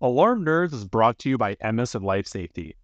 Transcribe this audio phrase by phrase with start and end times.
[0.00, 2.76] Alarm Nerds is brought to you by EMES in Life Safety.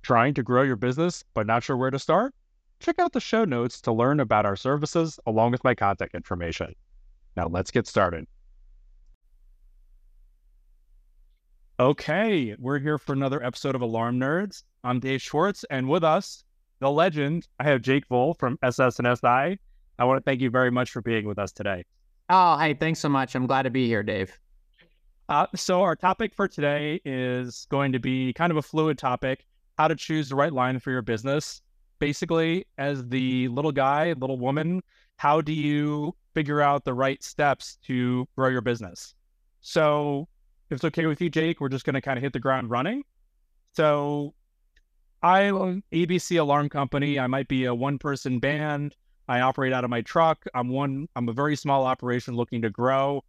[0.00, 2.34] Trying to grow your business but not sure where to start?
[2.80, 6.74] Check out the show notes to learn about our services along with my contact information.
[7.36, 8.26] Now let's get started.
[11.78, 14.62] Okay, we're here for another episode of Alarm Nerds.
[14.84, 16.44] I'm Dave Schwartz, and with us,
[16.78, 19.58] the legend, I have Jake Voll from SS and SI.
[19.98, 21.84] I want to thank you very much for being with us today.
[22.30, 23.34] Oh, hey, thanks so much.
[23.34, 24.38] I'm glad to be here, Dave.
[25.28, 29.46] Uh, so, our topic for today is going to be kind of a fluid topic
[29.78, 31.62] how to choose the right line for your business.
[31.98, 34.82] Basically, as the little guy, little woman,
[35.16, 39.14] how do you figure out the right steps to grow your business?
[39.62, 40.28] So,
[40.68, 42.68] if it's okay with you, Jake, we're just going to kind of hit the ground
[42.68, 43.02] running.
[43.72, 44.34] So,
[45.22, 47.18] I own ABC Alarm Company.
[47.18, 48.94] I might be a one person band.
[49.26, 50.44] I operate out of my truck.
[50.54, 53.24] I'm one, I'm a very small operation looking to grow.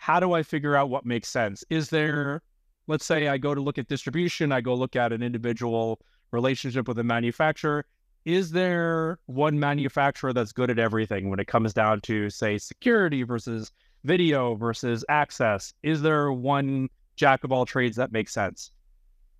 [0.00, 1.62] How do I figure out what makes sense?
[1.68, 2.40] Is there,
[2.86, 6.88] let's say I go to look at distribution, I go look at an individual relationship
[6.88, 7.84] with a manufacturer.
[8.24, 13.24] Is there one manufacturer that's good at everything when it comes down to, say, security
[13.24, 13.72] versus
[14.04, 15.74] video versus access?
[15.82, 18.72] Is there one jack of all trades that makes sense?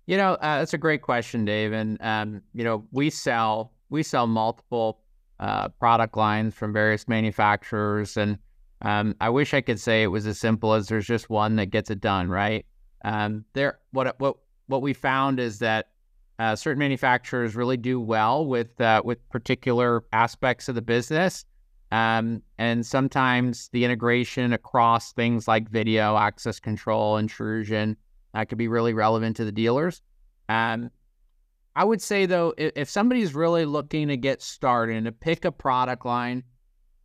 [0.05, 1.73] You know, uh, that's a great question, Dave.
[1.73, 4.99] And um, you know, we sell we sell multiple
[5.39, 8.15] uh, product lines from various manufacturers.
[8.15, 8.37] And
[8.81, 11.67] um, I wish I could say it was as simple as there's just one that
[11.67, 12.65] gets it done, right?
[13.03, 15.89] Um, there, what what what we found is that
[16.39, 21.45] uh, certain manufacturers really do well with uh, with particular aspects of the business,
[21.91, 27.95] um, and sometimes the integration across things like video, access control, intrusion,
[28.33, 30.01] that could be really relevant to the dealers.
[30.49, 30.89] Um,
[31.75, 35.45] I would say though, if, if somebody's really looking to get started and to pick
[35.45, 36.43] a product line,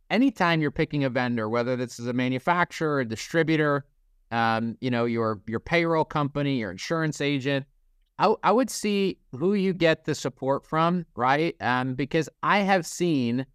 [0.09, 3.85] anytime you're picking a vendor, whether this is a manufacturer, a distributor,
[4.31, 7.65] um, you know, your your payroll company, your insurance agent,
[8.19, 11.55] I, I would see who you get the support from, right?
[11.61, 13.45] Um, because I have seen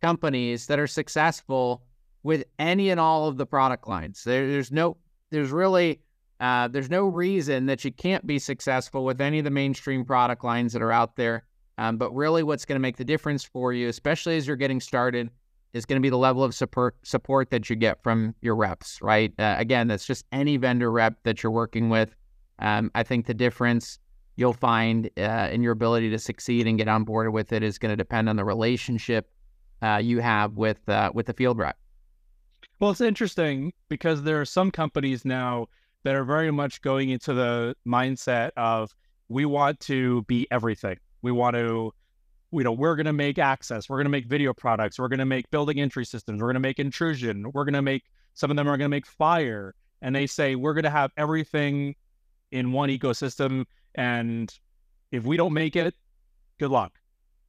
[0.00, 1.82] companies that are successful
[2.22, 4.24] with any and all of the product lines.
[4.24, 4.96] There, there's no,
[5.30, 6.00] there's really
[6.40, 10.42] uh, there's no reason that you can't be successful with any of the mainstream product
[10.42, 11.44] lines that are out there.
[11.78, 14.80] Um, but really, what's going to make the difference for you, especially as you're getting
[14.80, 15.30] started,
[15.72, 19.00] is going to be the level of support support that you get from your reps.
[19.02, 19.32] Right?
[19.38, 22.14] Uh, again, that's just any vendor rep that you're working with.
[22.58, 23.98] Um, I think the difference
[24.36, 27.78] you'll find uh, in your ability to succeed and get on board with it is
[27.78, 29.30] going to depend on the relationship
[29.82, 31.76] uh, you have with uh, with the field rep.
[32.78, 35.68] Well, it's interesting because there are some companies now
[36.02, 38.94] that are very much going into the mindset of
[39.28, 40.96] we want to be everything.
[41.22, 41.92] We want to,
[42.52, 45.18] you know, we're going to make access, we're going to make video products, we're going
[45.20, 48.50] to make building entry systems, we're going to make intrusion, we're going to make, some
[48.50, 49.74] of them are going to make fire.
[50.02, 51.94] And they say we're going to have everything
[52.50, 53.66] in one ecosystem.
[53.94, 54.52] And
[55.12, 55.94] if we don't make it,
[56.58, 56.92] good luck.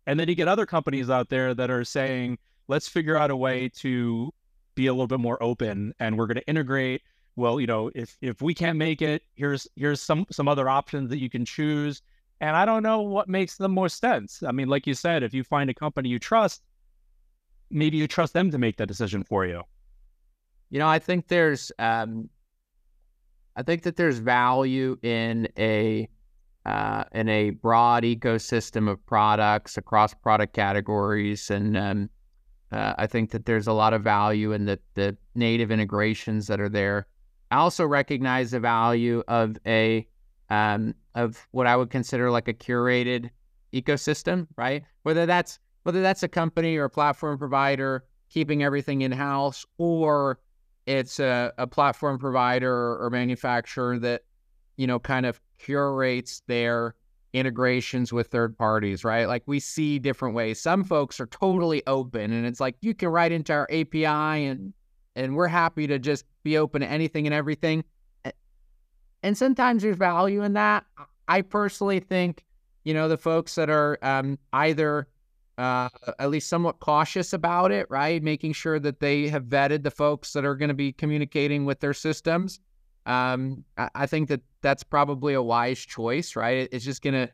[0.06, 3.36] And then you get other companies out there that are saying, let's figure out a
[3.36, 4.32] way to
[4.76, 7.02] be a little bit more open and we're going to integrate
[7.36, 11.10] well, you know, if if we can't make it, here's here's some some other options
[11.10, 12.02] that you can choose.
[12.42, 14.42] And I don't know what makes the most sense.
[14.42, 16.64] I mean, like you said, if you find a company you trust,
[17.70, 19.62] maybe you trust them to make that decision for you.
[20.72, 22.30] You know, I think there's um
[23.56, 26.10] I think that there's value in a
[26.66, 32.10] uh, in a broad ecosystem of products across product categories, and um,
[32.72, 36.60] uh, I think that there's a lot of value in the the native integrations that
[36.60, 37.08] are there.
[37.52, 40.08] I also recognize the value of a
[40.52, 43.30] um, of what I would consider like a curated
[43.74, 44.84] ecosystem, right?
[45.04, 50.40] Whether that's whether that's a company or a platform provider keeping everything in house, or
[50.86, 54.24] it's a, a platform provider or manufacturer that
[54.76, 56.96] you know kind of curates their
[57.32, 59.28] integrations with third parties, right?
[59.28, 60.60] Like we see different ways.
[60.60, 64.74] Some folks are totally open, and it's like you can write into our API and
[65.16, 67.86] and we're happy to just be open to anything and everything.
[69.24, 70.86] And sometimes there's value in that.
[71.28, 72.44] I personally think,
[72.84, 75.08] you know, the folks that are um, either
[75.58, 75.90] uh,
[76.20, 78.24] at least somewhat cautious about it, right?
[78.24, 81.80] Making sure that they have vetted the folks that are going to be communicating with
[81.80, 82.60] their systems.
[83.06, 86.68] Um, I, I think that that's probably a wise choice, right?
[86.72, 87.32] It's just going to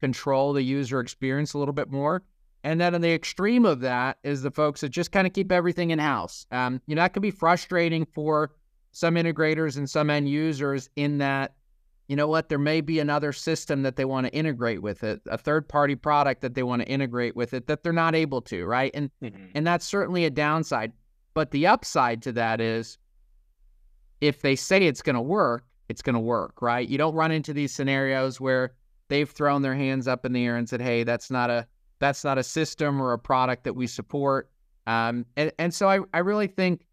[0.00, 2.22] control the user experience a little bit more.
[2.64, 5.52] And then on the extreme of that is the folks that just kind of keep
[5.52, 6.46] everything in house.
[6.50, 8.50] Um, you know, that can be frustrating for
[8.96, 11.52] some integrators and some end users in that,
[12.08, 15.20] you know what, there may be another system that they want to integrate with it,
[15.26, 18.40] a third party product that they want to integrate with it that they're not able
[18.40, 18.90] to, right?
[18.94, 19.48] And mm-hmm.
[19.54, 20.92] and that's certainly a downside.
[21.34, 22.96] But the upside to that is
[24.22, 26.88] if they say it's going to work, it's going to work, right?
[26.88, 28.72] You don't run into these scenarios where
[29.08, 31.66] they've thrown their hands up in the air and said, "Hey, that's not a
[31.98, 34.48] that's not a system or a product that we support."
[34.86, 36.86] Um, and and so I I really think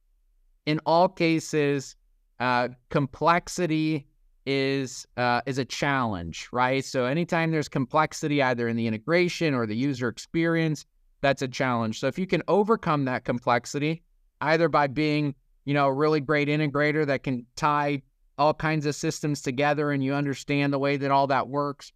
[0.66, 1.96] in all cases,
[2.40, 4.08] uh, complexity
[4.46, 6.84] is uh, is a challenge, right?
[6.84, 10.86] So anytime there's complexity, either in the integration or the user experience,
[11.22, 12.00] that's a challenge.
[12.00, 14.04] So if you can overcome that complexity,
[14.42, 18.02] either by being you know a really great integrator that can tie
[18.38, 21.92] all kinds of systems together and you understand the way that all that works,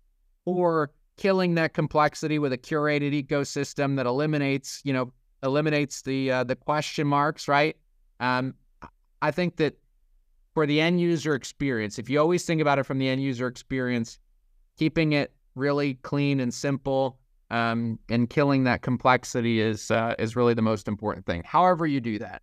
[0.45, 5.11] or killing that complexity with a curated ecosystem that eliminates you know
[5.43, 7.75] eliminates the uh, the question marks, right?
[8.19, 8.55] Um,
[9.21, 9.75] I think that
[10.53, 13.47] for the end user experience, if you always think about it from the end user
[13.47, 14.19] experience,
[14.77, 17.19] keeping it really clean and simple
[17.49, 21.43] um, and killing that complexity is uh, is really the most important thing.
[21.45, 22.41] However, you do that.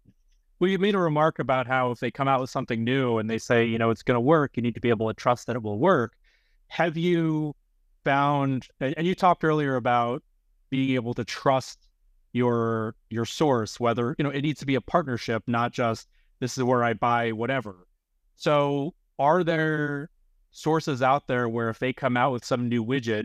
[0.58, 3.28] Well, you made a remark about how if they come out with something new and
[3.28, 5.46] they say, you know, it's going to work, you need to be able to trust
[5.46, 6.14] that it will work.
[6.68, 7.54] Have you
[8.04, 10.22] found, and you talked earlier about
[10.70, 11.83] being able to trust
[12.34, 16.08] your your source, whether you know it needs to be a partnership, not just
[16.40, 17.86] this is where I buy whatever.
[18.36, 20.10] So, are there
[20.50, 23.24] sources out there where if they come out with some new widget,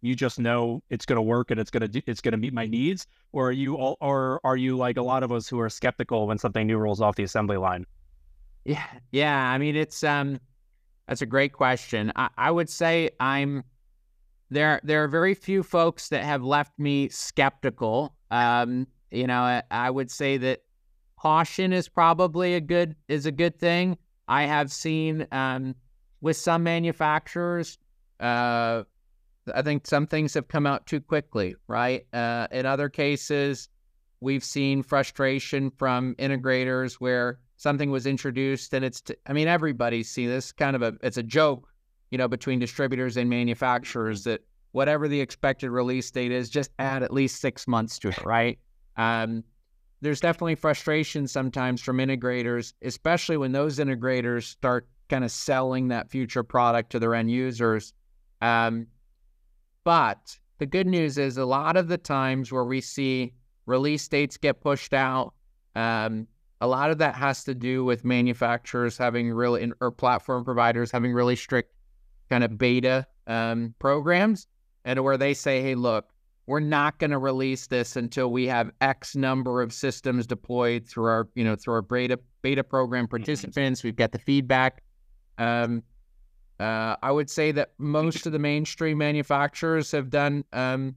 [0.00, 2.54] you just know it's going to work and it's going to it's going to meet
[2.54, 5.58] my needs, or are you all, or are you like a lot of us who
[5.60, 7.84] are skeptical when something new rolls off the assembly line?
[8.64, 9.50] Yeah, yeah.
[9.50, 10.38] I mean, it's um,
[11.08, 12.12] that's a great question.
[12.14, 13.64] I, I would say I'm
[14.50, 14.80] there.
[14.84, 18.14] There are very few folks that have left me skeptical.
[18.30, 20.60] Um, you know, I, I would say that
[21.18, 23.98] caution is probably a good is a good thing.
[24.28, 25.74] I have seen um,
[26.20, 27.78] with some manufacturers,
[28.20, 28.84] uh,
[29.52, 32.06] I think some things have come out too quickly, right?
[32.12, 33.68] Uh, in other cases,
[34.20, 40.08] we've seen frustration from integrators where something was introduced and it's, t- I mean, everybody's
[40.08, 41.68] seen this kind of a, it's a joke,
[42.10, 47.02] you know, between distributors and manufacturers that whatever the expected release date is, just add
[47.02, 48.58] at least six months to it, right?
[48.96, 49.44] Um,
[50.00, 56.10] there's definitely frustration sometimes from integrators, especially when those integrators start kind of selling that
[56.10, 57.92] future product to their end users.
[58.40, 58.86] Um,
[59.84, 63.34] but the good news is a lot of the times where we see
[63.66, 65.34] release dates get pushed out,
[65.74, 66.26] um,
[66.60, 71.12] a lot of that has to do with manufacturers having really, or platform providers having
[71.12, 71.72] really strict
[72.28, 74.46] kind of beta um, programs,
[74.90, 76.10] and where they say, hey, look,
[76.46, 81.04] we're not going to release this until we have X number of systems deployed through
[81.04, 83.10] our, you know, through our beta beta program mm-hmm.
[83.10, 83.84] participants.
[83.84, 84.82] We've got the feedback.
[85.38, 85.84] Um,
[86.58, 90.96] uh, I would say that most of the mainstream manufacturers have done um,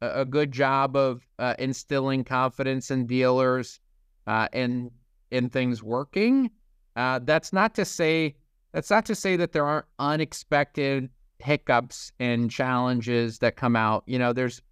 [0.00, 3.78] a, a, good job of uh, instilling confidence in dealers
[4.26, 4.90] uh, in
[5.30, 6.50] in things working.
[6.96, 8.36] Uh, that's not to say
[8.72, 11.10] that's not to say that there aren't unexpected
[11.42, 14.04] hiccups and challenges that come out.
[14.06, 14.62] You know, there's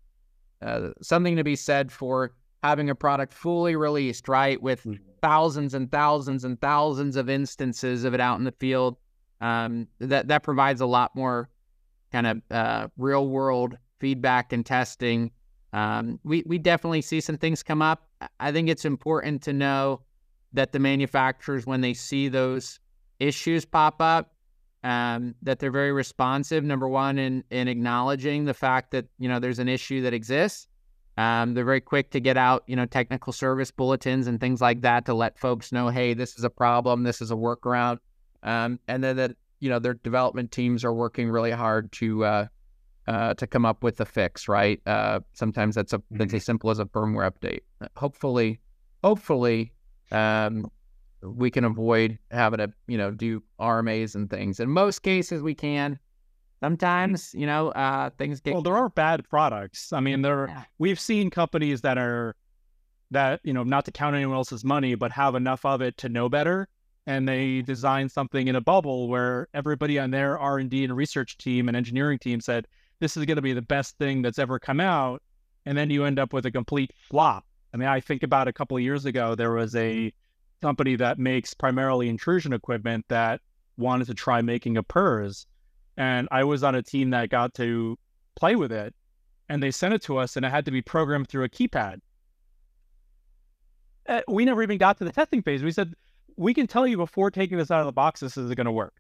[0.63, 2.33] uh, something to be said for
[2.63, 5.03] having a product fully released, right, with mm-hmm.
[5.23, 8.97] thousands and thousands and thousands of instances of it out in the field.
[9.41, 11.49] Um, that that provides a lot more
[12.13, 15.31] kind of uh, real world feedback and testing.
[15.73, 18.07] Um, we we definitely see some things come up.
[18.39, 20.03] I think it's important to know
[20.53, 22.81] that the manufacturers, when they see those
[23.19, 24.35] issues pop up,
[24.83, 26.65] um, that they're very responsive.
[26.65, 30.67] Number one, in in acknowledging the fact that you know there's an issue that exists.
[31.17, 34.81] Um, they're very quick to get out, you know, technical service bulletins and things like
[34.83, 37.99] that to let folks know, hey, this is a problem, this is a workaround,
[38.43, 42.47] um, and then that you know their development teams are working really hard to uh,
[43.07, 44.49] uh, to come up with a fix.
[44.49, 44.81] Right?
[44.87, 47.61] Uh, sometimes that's a that's as simple as a firmware update.
[47.97, 48.61] Hopefully,
[49.05, 49.73] hopefully,
[50.13, 50.71] um,
[51.23, 54.61] we can avoid having to, you know, do RMAs and things.
[54.61, 55.99] In most cases, we can.
[56.61, 58.53] Sometimes, you know, uh, things get.
[58.53, 59.93] Well, there are bad products.
[59.93, 60.65] I mean, there yeah.
[60.79, 62.37] we've seen companies that are
[63.11, 66.09] that you know not to count anyone else's money, but have enough of it to
[66.09, 66.69] know better,
[67.07, 70.95] and they design something in a bubble where everybody on their R and D and
[70.95, 72.67] research team and engineering team said
[73.01, 75.23] this is going to be the best thing that's ever come out,
[75.65, 77.47] and then you end up with a complete flop.
[77.73, 80.13] I mean, I think about a couple of years ago, there was a
[80.61, 83.41] company that makes primarily intrusion equipment that
[83.77, 85.47] wanted to try making a PERS.
[85.97, 87.99] And I was on a team that got to
[88.37, 88.95] play with it.
[89.49, 92.01] And they sent it to us, and it had to be programmed through a keypad.
[94.09, 95.63] Uh, we never even got to the testing phase.
[95.63, 95.93] We said,
[96.37, 98.73] we can tell you before taking this out of the box, this is going to
[98.73, 98.95] work.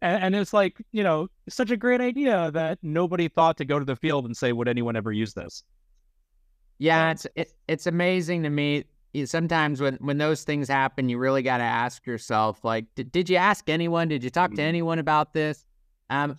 [0.00, 3.78] And, and, it's like, you know, such a great idea that nobody thought to go
[3.78, 5.64] to the field and say, would anyone ever use this?
[6.78, 8.84] Yeah, it's it, it's amazing to me
[9.24, 13.30] sometimes when when those things happen, you really got to ask yourself, like, did, did
[13.30, 14.08] you ask anyone?
[14.08, 14.68] Did you talk to mm-hmm.
[14.68, 15.64] anyone about this?
[16.10, 16.38] Um,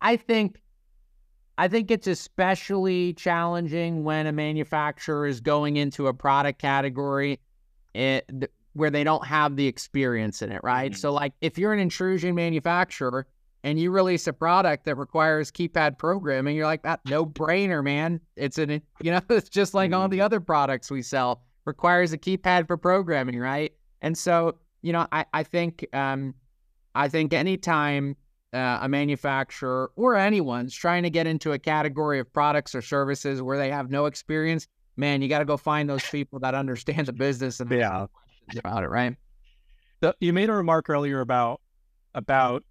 [0.00, 0.60] I think
[1.58, 7.40] I think it's especially challenging when a manufacturer is going into a product category
[7.94, 10.92] it, eh, where they don't have the experience in it, right?
[10.92, 10.98] Mm-hmm.
[10.98, 13.26] So, like, if you're an intrusion manufacturer
[13.64, 18.20] and you release a product that requires keypad programming, you're like, that no brainer, man.
[18.36, 20.00] It's an, you know, it's just like mm-hmm.
[20.00, 20.24] all the mm-hmm.
[20.26, 23.72] other products we sell requires a keypad for programming, right?
[24.00, 26.34] And so, you know, I, I think, um,
[26.94, 28.16] I think anytime
[28.52, 33.42] uh, a manufacturer or anyone's trying to get into a category of products or services
[33.42, 37.06] where they have no experience, man, you got to go find those people that understand
[37.06, 38.06] the business and yeah.
[38.58, 39.16] about it, right?
[40.00, 41.60] The, you made a remark earlier about
[42.14, 42.64] about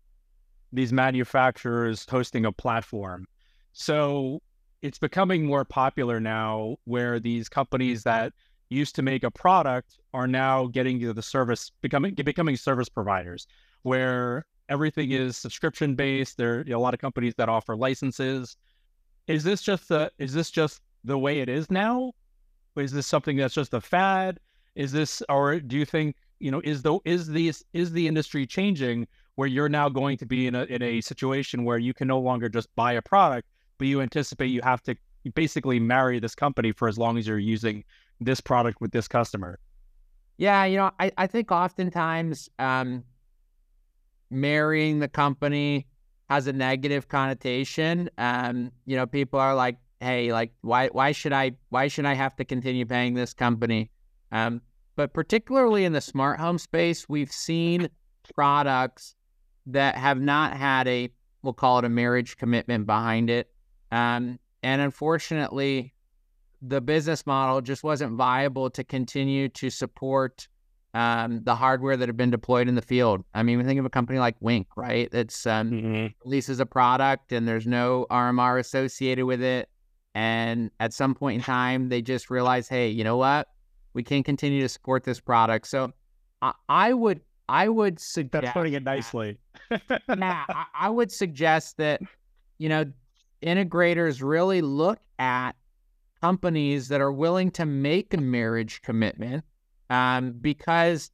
[0.73, 3.27] these manufacturers hosting a platform.
[3.73, 4.41] So
[4.81, 8.33] it's becoming more popular now where these companies that
[8.69, 13.47] used to make a product are now getting the service becoming becoming service providers
[13.83, 16.37] where everything is subscription based.
[16.37, 18.57] There are you know, a lot of companies that offer licenses.
[19.27, 22.13] Is this just the is this just the way it is now?
[22.75, 24.39] Is this something that's just a fad?
[24.75, 28.45] Is this or do you think, you know, is the is the is the industry
[28.45, 32.07] changing where you're now going to be in a in a situation where you can
[32.07, 34.95] no longer just buy a product, but you anticipate you have to
[35.33, 37.83] basically marry this company for as long as you're using
[38.19, 39.59] this product with this customer?
[40.37, 43.03] Yeah, you know, I, I think oftentimes um,
[44.29, 45.87] marrying the company
[46.29, 48.09] has a negative connotation.
[48.17, 52.13] Um, you know, people are like, "Hey, like, why why should I why should I
[52.13, 53.91] have to continue paying this company?"
[54.31, 54.61] Um,
[54.95, 57.89] but particularly in the smart home space, we've seen
[58.33, 59.15] products
[59.67, 61.09] that have not had a
[61.43, 63.51] we'll call it a marriage commitment behind it.
[63.91, 65.93] Um, and unfortunately,
[66.67, 70.47] the business model just wasn't viable to continue to support
[70.93, 73.23] um, the hardware that had been deployed in the field.
[73.33, 75.13] I mean, we think of a company like Wink, right?
[75.13, 76.05] It's um, mm-hmm.
[76.23, 79.69] releases a product and there's no RMR associated with it.
[80.13, 83.49] And at some point in time, they just realize, hey, you know what?
[83.93, 85.67] We can't continue to support this product.
[85.67, 85.91] So
[86.41, 87.19] I, I would,
[87.49, 89.37] I would suggest that's putting it nicely.
[89.69, 92.01] yeah, I, I would suggest that
[92.57, 92.85] you know
[93.43, 95.51] integrators really look at
[96.25, 99.43] companies that are willing to make a marriage commitment
[99.91, 101.11] um, because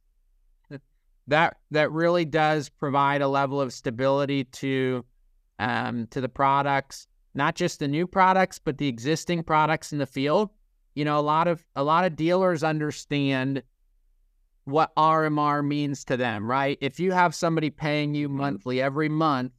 [1.26, 5.04] that that really does provide a level of stability to
[5.58, 10.06] um, to the products, not just the new products, but the existing products in the
[10.06, 10.48] field.
[10.94, 13.62] You know, a lot of a lot of dealers understand
[14.64, 16.78] what RMR means to them, right?
[16.80, 19.52] If you have somebody paying you monthly every month,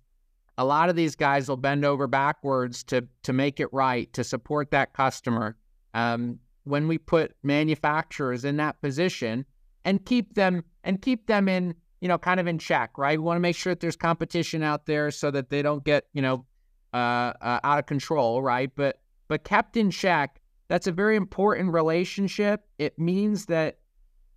[0.57, 4.24] a lot of these guys will bend over backwards to to make it right to
[4.24, 5.55] support that customer.
[5.93, 9.45] Um, when we put manufacturers in that position
[9.86, 13.24] and keep them and keep them in you know kind of in check right we
[13.25, 16.22] want to make sure that there's competition out there so that they don't get you
[16.22, 16.45] know
[16.93, 21.74] uh, uh, out of control right but but kept in check that's a very important
[21.74, 23.77] relationship it means that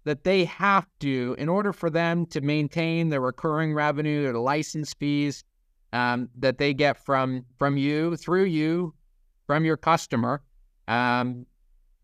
[0.04, 4.94] that they have to in order for them to maintain their recurring revenue or license
[4.94, 5.44] fees
[5.92, 8.94] um, that they get from from you through you
[9.46, 10.42] from your customer
[10.88, 11.46] um,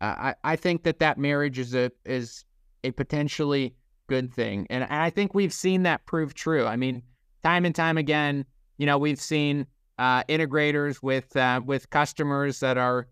[0.02, 2.44] I, I think that that marriage is a is
[2.82, 3.76] a potentially
[4.08, 6.66] good thing, and I think we've seen that prove true.
[6.66, 7.02] I mean,
[7.44, 8.44] time and time again,
[8.78, 9.66] you know, we've seen
[9.98, 13.06] uh, integrators with uh, with customers that are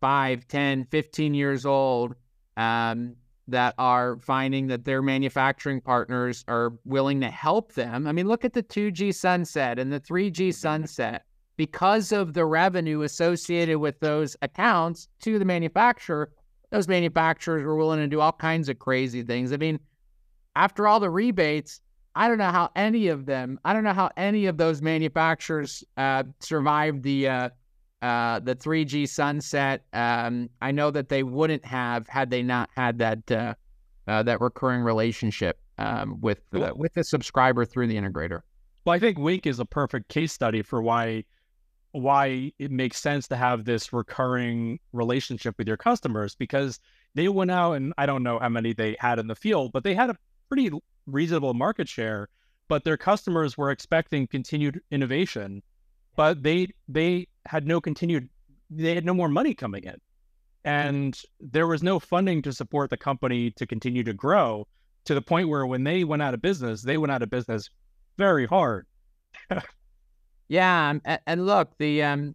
[0.00, 2.14] 5, 10, 15 years old
[2.56, 3.14] um,
[3.48, 8.06] that are finding that their manufacturing partners are willing to help them.
[8.06, 11.24] I mean, look at the 2G sunset and the 3G sunset
[11.56, 16.30] because of the revenue associated with those accounts to the manufacturer,
[16.70, 19.52] those manufacturers were willing to do all kinds of crazy things.
[19.52, 19.80] I mean,
[20.54, 21.80] after all the rebates,
[22.14, 25.82] I don't know how any of them, I don't know how any of those manufacturers
[25.96, 27.48] uh, survived the uh,
[28.02, 29.84] uh, the 3G sunset.
[29.92, 33.54] Um, I know that they wouldn't have had they not had that uh,
[34.06, 38.42] uh, that recurring relationship um, with uh, with the subscriber through the integrator.
[38.84, 41.24] Well, I think Wink is a perfect case study for why
[41.92, 46.80] why it makes sense to have this recurring relationship with your customers because
[47.14, 49.84] they went out and I don't know how many they had in the field, but
[49.84, 50.16] they had a
[50.48, 50.70] pretty
[51.06, 52.28] reasonable market share.
[52.68, 55.62] But their customers were expecting continued innovation,
[56.16, 58.28] but they they had no continued
[58.70, 59.96] they had no more money coming in.
[60.64, 64.66] And there was no funding to support the company to continue to grow
[65.06, 67.70] to the point where when they went out of business, they went out of business
[68.18, 68.86] very hard.
[70.50, 72.34] Yeah, and, and look, the um,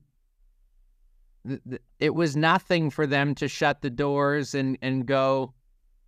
[1.46, 5.54] the, the, it was nothing for them to shut the doors and and go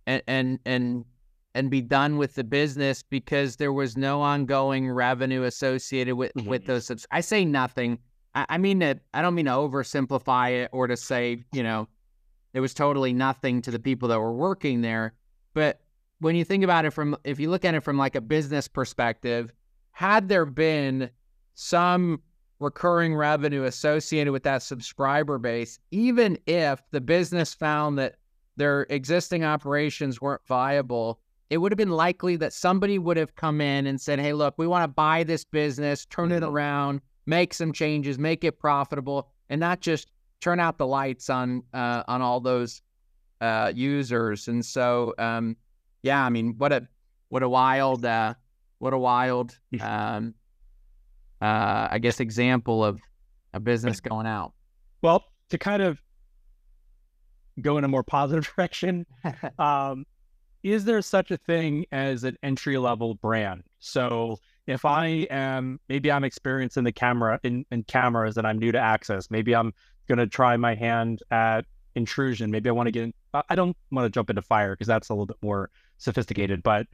[0.06, 1.04] and and and
[1.56, 6.46] and be done with the business because there was no ongoing revenue associated with Mhm.
[6.46, 6.86] with those.
[6.86, 7.98] Subs- I say nothing.
[8.36, 11.88] I, I mean that I don't mean to oversimplify it or to say you know
[12.54, 15.14] it was totally nothing to the people that were working there.
[15.54, 15.80] But
[16.20, 18.68] when you think about it from if you look at it from like a business
[18.68, 19.52] perspective,
[19.90, 21.10] had there been
[21.54, 22.22] some
[22.58, 28.16] recurring revenue associated with that subscriber base, even if the business found that
[28.56, 33.60] their existing operations weren't viable, it would have been likely that somebody would have come
[33.60, 36.50] in and said, Hey, look, we want to buy this business, turn it Mhm.
[36.50, 40.08] around, make some changes, make it profitable, and not just
[40.40, 42.82] turn out the lights on uh, on all those
[43.40, 44.48] uh, users.
[44.48, 45.56] And so, um,
[46.02, 46.86] yeah, I mean, what a
[47.28, 48.34] what a wild uh,
[48.78, 50.34] what a wild um,
[51.40, 53.00] uh, I guess example of
[53.54, 54.52] a business going out.
[55.02, 56.00] Well, to kind of
[57.60, 59.06] go in a more positive direction,
[59.58, 60.06] um,
[60.62, 63.62] is there such a thing as an entry level brand?
[63.78, 68.58] So if I am maybe I'm experienced in the camera in, in cameras and I'm
[68.58, 69.72] new to access, maybe I'm
[70.08, 72.50] gonna try my hand at intrusion.
[72.50, 73.14] Maybe I want to get in,
[73.48, 76.86] I don't want to jump into fire because that's a little bit more sophisticated, but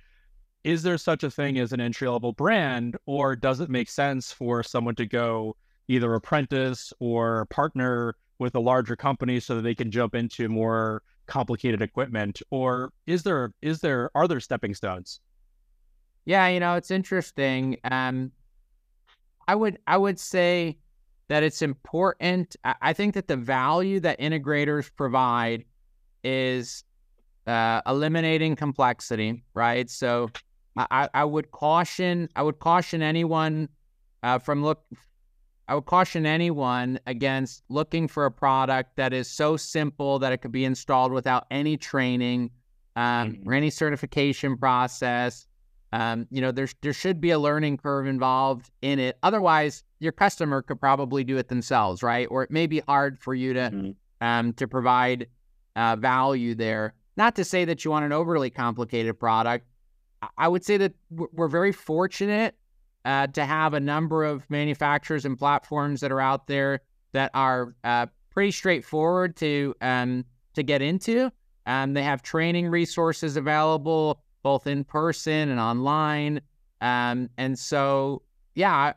[0.65, 4.33] is there such a thing as an entry level brand or does it make sense
[4.33, 5.57] for someone to go
[5.89, 11.03] either apprentice or partner with a larger company so that they can jump into more
[11.27, 12.41] complicated equipment?
[12.51, 15.21] Or is there is there are there stepping stones
[16.25, 17.79] Yeah, you know, it's interesting.
[17.85, 18.33] Um,
[19.49, 20.79] I would I would say
[21.29, 22.57] that it's important.
[22.65, 25.65] I, think that the value that integrators provide
[26.23, 26.85] is
[27.47, 29.89] uh, eliminating complexity, right?
[29.91, 30.31] So
[30.77, 33.69] I, I- would caution I would caution anyone
[34.23, 34.85] uh, from look
[35.69, 40.39] I would caution anyone against looking for a product that is so simple that it
[40.39, 42.51] could be installed without any training
[42.95, 43.47] um, Mhm.
[43.47, 45.47] or any certification process.
[45.93, 49.19] Um, you know, there's there should be a learning curve involved in it.
[49.23, 52.27] Otherwise, your customer could probably do it themselves, right?
[52.31, 53.95] Or it may be hard for you to Mhm.
[54.21, 55.27] um, to provide
[55.77, 56.95] uh, value there.
[57.17, 59.67] Not to say that you want an overly complicated product.
[60.39, 62.55] I- would say that we're we're very fortunate
[63.05, 66.81] uh, to have a number of manufacturers and platforms that are out there
[67.13, 71.31] that are uh, pretty straightforward to um, to get into.
[71.67, 76.41] Um, they have training resources available both in person and online.
[76.81, 78.23] Um, and so,
[78.55, 78.95] yeah, I,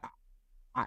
[0.75, 0.85] I,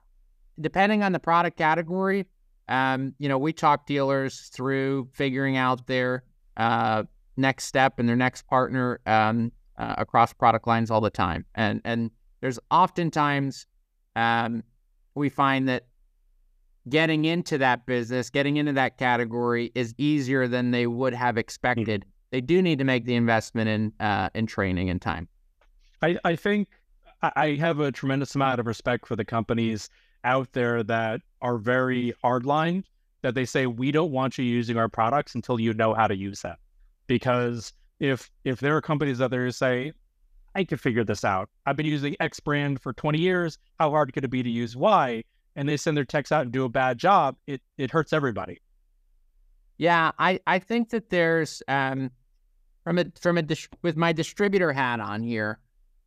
[0.60, 2.26] depending on the product category,
[2.68, 6.24] um, you know, we talk dealers through figuring out their
[6.56, 7.04] uh,
[7.36, 11.44] next step and their next partner um, uh, across product lines all the time.
[11.54, 13.66] And and there's oftentimes
[14.16, 14.62] um,
[15.14, 15.86] we find that
[16.88, 22.04] getting into that business, getting into that category is easier than they would have expected.
[22.30, 25.28] They do need to make the investment in uh, in training and time.
[26.02, 26.68] I, I think
[27.22, 29.88] I- have a tremendous amount of respect for the companies
[30.24, 32.84] out there that are very hardline
[33.22, 36.16] that they say we don't want you using our products until you know how to
[36.16, 36.56] use them.
[37.06, 39.92] Because if if there are companies out there who say
[40.54, 41.48] I can figure this out.
[41.66, 43.58] I've been using X brand for 20 years.
[43.78, 45.22] How hard could it be to use Y?
[45.56, 48.60] And they send their techs out and do a bad job it it hurts everybody.
[49.76, 52.10] Yeah, I, I think that there's um
[52.88, 53.44] from a from a
[53.82, 55.58] with my distributor hat on here,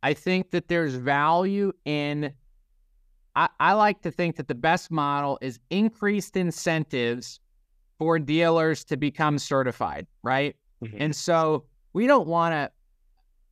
[0.02, 2.32] I think that there's value in.
[3.36, 7.38] I, I like to think that the best model is increased incentives
[8.00, 10.56] for dealers to become certified, right?
[10.84, 10.96] Mm-hmm.
[10.98, 12.72] And so we don't want to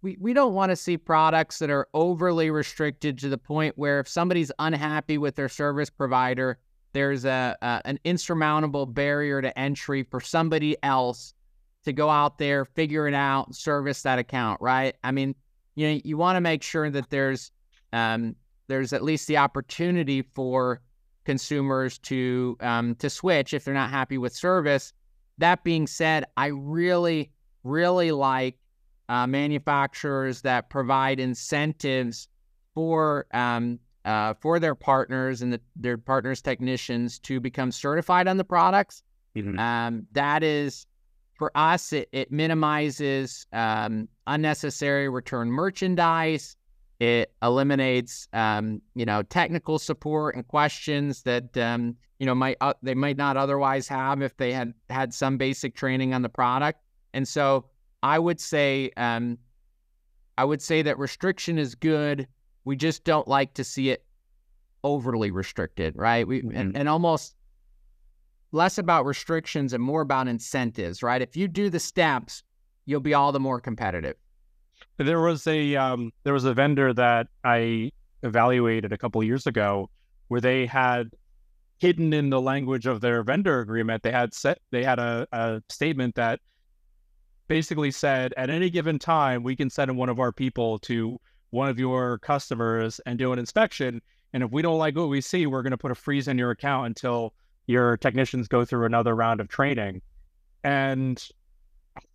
[0.03, 4.01] we, we don't want to see products that are overly restricted to the point where
[4.01, 6.59] if somebody's unhappy with their service provider,
[6.95, 11.33] there's a, a an insurmountable barrier to entry for somebody else
[11.85, 14.95] to go out there, figure it out, service that account, right?
[15.03, 15.35] I mean,
[15.75, 17.51] you know, you want to make sure that there's
[17.93, 18.37] um,
[18.69, 20.81] there's at least the opportunity for
[21.25, 24.93] consumers to um, to switch if they're not happy with service.
[25.39, 27.31] That being said, I really,
[27.65, 28.57] really like
[29.09, 32.29] uh, manufacturers that provide incentives
[32.75, 38.37] for um, uh, for their partners and the, their partners technicians to become certified on
[38.37, 39.03] the products.
[39.59, 40.87] Um, that is
[41.41, 46.55] for us, it, it minimizes um, unnecessary return merchandise.
[46.99, 52.75] It eliminates, um, you know, technical support and questions that um, you know might uh,
[52.83, 56.79] they might not otherwise have if they had had some basic training on the product.
[57.15, 57.65] And so,
[58.03, 59.39] I would say, um,
[60.37, 62.29] I would say that restriction is good.
[62.67, 64.05] We just don't like to see it
[64.85, 66.29] overly restricted, right?
[66.29, 67.35] We and, and almost
[68.53, 71.23] less about restrictions and more about incentives, right?
[71.23, 72.43] If you do the steps,
[72.87, 74.17] you'll be all the more competitive.
[74.97, 77.91] There was a um, there was a vendor that I
[78.23, 79.89] evaluated a couple years ago
[80.29, 81.11] where they had
[81.79, 85.63] hidden in the language of their vendor agreement they had set they had a, a
[85.71, 86.39] statement that
[87.49, 91.69] basically said at any given time we can send one of our people to one
[91.69, 94.03] of your customers and do an inspection
[94.35, 96.37] and if we don't like what we see we're going to put a freeze in
[96.37, 97.33] your account until
[97.67, 100.03] your technicians go through another round of training
[100.65, 101.29] and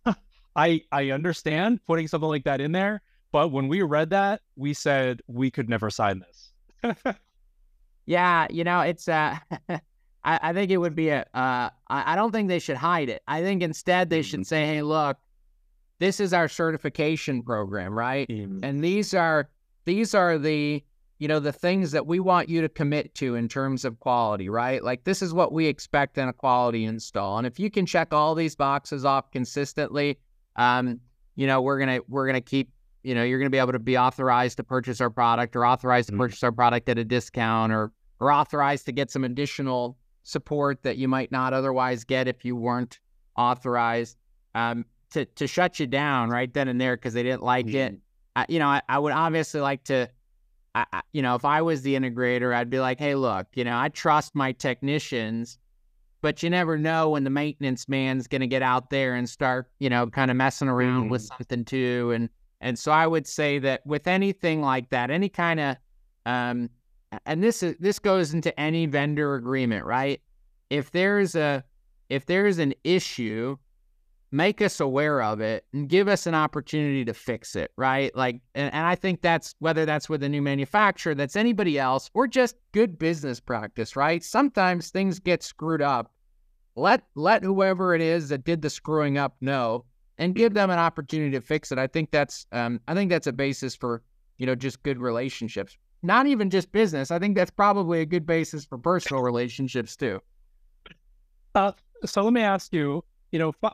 [0.56, 4.72] i i understand putting something like that in there but when we read that we
[4.72, 7.04] said we could never sign this
[8.06, 9.36] Yeah, you know, it's uh
[9.68, 9.80] I,
[10.24, 13.22] I think it would be a uh I, I don't think they should hide it.
[13.28, 15.18] I think instead they should say, Hey, look,
[15.98, 18.28] this is our certification program, right?
[18.28, 18.60] Mm.
[18.62, 19.50] And these are
[19.84, 20.82] these are the
[21.18, 24.48] you know the things that we want you to commit to in terms of quality,
[24.48, 24.82] right?
[24.84, 27.38] Like this is what we expect in a quality install.
[27.38, 30.18] And if you can check all these boxes off consistently,
[30.56, 31.00] um,
[31.34, 32.70] you know, we're gonna we're gonna keep
[33.02, 35.64] you know, you're going to be able to be authorized to purchase our product or
[35.64, 36.18] authorized to Mhm.
[36.18, 40.96] purchase our product at a discount or or authorized to get some additional support that
[40.96, 42.98] you might not otherwise get if you weren't
[43.36, 44.16] authorized
[44.56, 48.00] um, to to shut you down right then and there because they didn't like it.
[48.34, 50.08] I, you know, I, I would obviously like to.
[50.76, 53.78] I, you know, if I was the integrator, I'd be like, hey, look, you know,
[53.78, 55.58] I trust my technicians,
[56.20, 59.70] but you never know when the maintenance man's going to get out there and start,
[59.78, 62.12] you know, kind of messing around with something too.
[62.14, 62.28] And
[62.60, 65.76] and so I would say that with anything like that, any kind of,
[66.24, 66.70] um,
[67.24, 70.20] and this is this goes into any vendor agreement, right?
[70.68, 71.64] If there's a
[72.08, 73.56] if there's an issue,
[74.32, 78.14] make us aware of it and give us an opportunity to fix it, right?
[78.16, 82.10] Like, and, and I think that's whether that's with a new manufacturer, that's anybody else,
[82.14, 84.22] or just good business practice, right?
[84.22, 86.12] Sometimes things get screwed up.
[86.74, 89.84] Let let whoever it is that did the screwing up know
[90.18, 91.78] and give them an opportunity to fix it.
[91.78, 94.02] I think that's um, I think that's a basis for
[94.36, 95.78] you know just good relationships.
[96.02, 97.10] Not even just business.
[97.10, 100.20] I think that's probably a good basis for personal relationships too.
[101.54, 101.72] Uh,
[102.04, 103.72] so let me ask you, you know, s-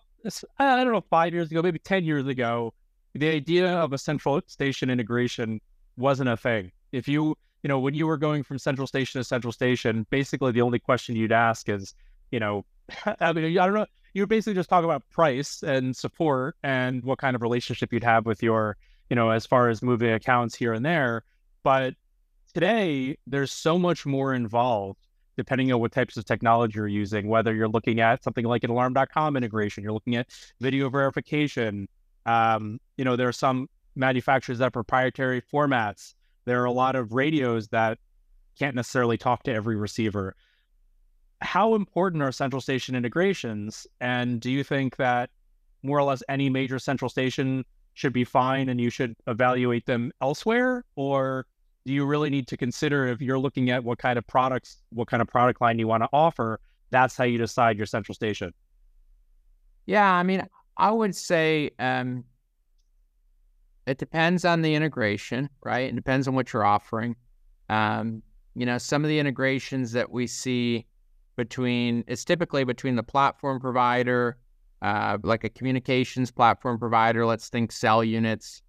[0.59, 2.75] I don't know, five years ago, maybe 10 years ago,
[3.15, 5.61] the idea of a central station integration
[5.97, 6.73] wasn't a thing.
[6.93, 10.53] If you, you know, when you were going from central station to central station, basically
[10.53, 11.95] the only question you'd ask is,
[12.31, 12.65] you know,
[13.21, 17.19] I mean, I don't know, you basically just talk about price and support and what
[17.19, 18.77] kind of relationship you'd have with your,
[19.11, 21.25] you know, as far as moving accounts here and there.
[21.63, 21.95] But
[22.55, 25.01] today, there's so much more involved
[25.37, 28.71] depending on what types of technology you're using, whether you're looking at something like an
[28.71, 30.29] alarm.com integration, you're looking at
[30.61, 31.89] video verification.
[32.27, 36.15] Um, you know, there are some manufacturers that proprietary formats.
[36.45, 37.99] There are a lot of radios that
[38.59, 40.35] can't necessarily talk to every receiver.
[41.41, 43.87] How important are central station integrations?
[44.01, 45.31] And do you think that
[45.83, 47.65] more or less any major central station
[47.95, 50.85] should be fine and you should evaluate them elsewhere?
[50.95, 51.47] Or
[51.85, 55.09] do you really need to consider if you're looking at what kind of products, what
[55.09, 56.61] kind of product line you want to offer?
[56.91, 58.53] That's how you decide your central station.
[59.87, 62.25] Yeah, I mean, I would say um,
[63.87, 65.89] it depends on the integration, right?
[65.89, 67.17] It depends on what you're offering.
[67.69, 68.23] Um,
[68.55, 70.87] you know, some of the integrations that we see
[71.37, 74.37] between it's typically between the platform provider,
[74.83, 77.25] uh, like a communications platform provider.
[77.25, 78.63] Let's think cell units,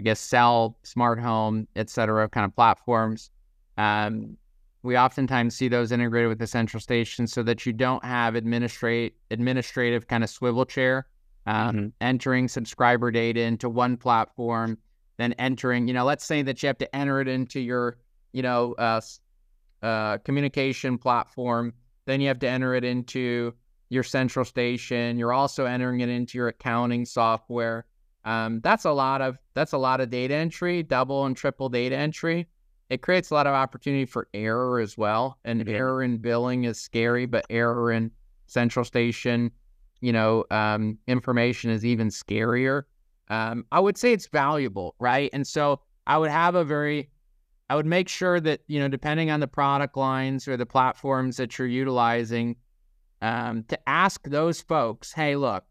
[0.00, 3.30] I guess cell, smart home, et cetera, kind of platforms.
[3.76, 4.38] Um,
[4.82, 9.14] we oftentimes see those integrated with the central station so that you don't have administrate
[9.30, 11.06] administrative kind of swivel chair
[11.46, 11.92] um, Mhm.
[12.00, 14.78] entering subscriber data into one platform
[15.18, 17.98] then entering you know let's say that you have to enter it into your
[18.32, 19.00] you know uh,
[19.82, 21.74] uh, communication platform
[22.06, 23.52] then you have to enter it into
[23.90, 27.84] your central station you're also entering it into your accounting software
[28.24, 31.96] um, that's a lot of that's a lot of data entry double and triple data
[31.96, 32.46] entry
[32.90, 35.38] it creates a lot of opportunity for error as well.
[35.44, 35.72] And Mhm.
[35.72, 38.10] error in billing is scary, but error in
[38.48, 39.52] central station,
[40.00, 42.82] you know, um, information is even scarier.
[43.28, 45.30] Um, I would say it's valuable, right?
[45.32, 47.10] And so I would have a very,
[47.68, 51.36] I would make sure that you know, depending on the product lines or the platforms
[51.36, 52.56] that you're utilizing,
[53.22, 55.64] um, to ask those folks, hey, look,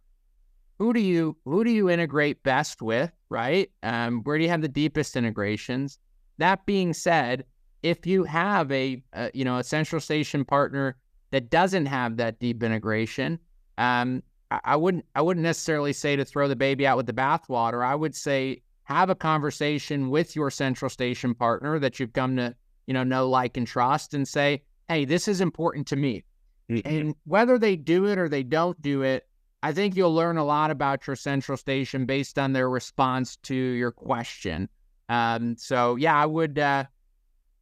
[0.80, 3.70] who do you who do you integrate best with, right?
[3.84, 6.00] Um, where do you have the deepest integrations?
[6.38, 7.44] That being said,
[7.84, 10.96] if you have a, a you know a central station partner
[11.32, 13.40] that doesn't have that deep integration,
[13.78, 17.14] um, I, I wouldn't I wouldn't necessarily say to throw the baby out with the
[17.14, 17.86] bathwater.
[17.86, 22.56] I would say have a conversation with your central station partner that you've come to
[22.88, 26.24] you know know like and trust, and say, hey, this is important to me.
[26.86, 29.28] And whether they do it or they don't do it,
[29.62, 33.56] I think you'll learn a lot about your central station based on their response to
[33.56, 34.70] your question.
[35.10, 36.86] Um, so yeah, I would uh,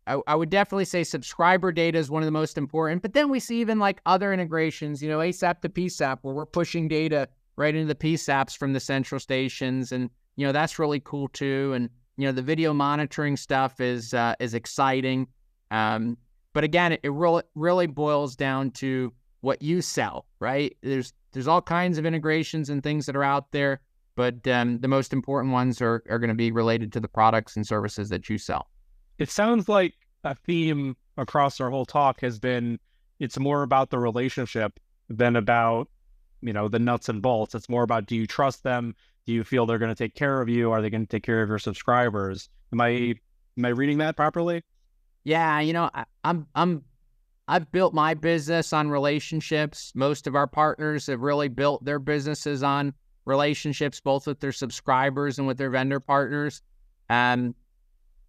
[0.05, 3.01] I, I, would definitely say subscriber data is one of the most important.
[3.01, 6.45] But then we see even like other integrations, you know, ASAP to PSAP, where we're
[6.45, 10.99] pushing data right into the PSAPs from the central stations, and you know that's really
[10.99, 11.73] cool too.
[11.73, 15.27] And you know the video monitoring stuff is uh, is exciting.
[15.71, 16.17] Um,
[16.53, 20.75] but again, it, it really really boils down to what you sell, right?
[20.81, 23.81] There's there's all kinds of integrations and things that are out there,
[24.15, 27.55] but um, the most important ones are are going to be related to the products
[27.55, 28.69] and services that you sell.
[29.17, 32.79] It sounds like a theme across our whole talk has been
[33.19, 35.89] it's more about the relationship than about
[36.41, 37.55] you know the nuts and bolts.
[37.55, 38.95] It's more about do you trust them?
[39.25, 40.71] Do you feel they're going to take care of you?
[40.71, 42.49] Are they going to take care of your subscribers?
[42.71, 43.15] Am I
[43.57, 44.63] am I reading that properly?
[45.23, 46.83] Yeah, you know, I, I'm I'm
[47.47, 49.93] I've built my business on relationships.
[49.95, 52.93] Most of our partners have really built their businesses on
[53.25, 56.61] relationships, both with their subscribers and with their vendor partners.
[57.09, 57.55] Um,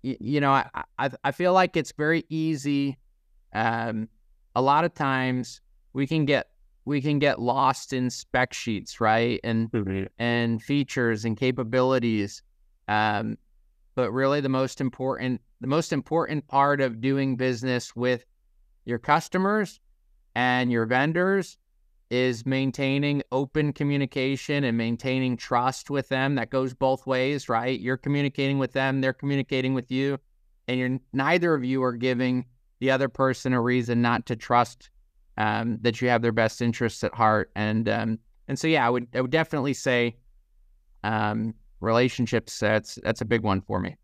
[0.02, 2.96] you, you know, I, I, I feel like it's very easy.
[3.52, 4.08] Um,
[4.54, 5.60] a lot of times
[5.92, 6.50] we can get
[6.84, 9.40] we can get lost in spec sheets, right?
[9.44, 10.04] And mm-hmm.
[10.18, 12.42] and features and capabilities.
[12.86, 13.36] Um,
[13.94, 18.24] but really, the most important the most important part of doing business with
[18.88, 19.80] your customers
[20.34, 21.58] and your vendors
[22.10, 26.36] is maintaining open communication and maintaining trust with them.
[26.36, 27.78] That goes both ways right?
[27.78, 30.18] You're communicating with them they're communicating with you
[30.66, 32.46] and you're neither of you are giving
[32.80, 34.90] the other person a reason not to trust
[35.36, 37.50] um, that you have their best interests at heart.
[37.54, 40.16] And um, and so yeah i would i would definitely say
[41.04, 43.94] um, relationships that's that's a big one for me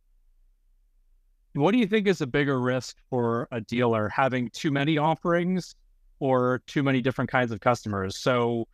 [1.55, 5.77] what do you think is a bigger risk for a dealer having too many offerings
[6.19, 8.17] or too many different kinds of customers?
[8.19, 8.67] So,